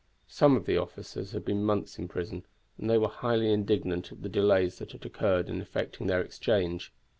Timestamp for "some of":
0.27-0.65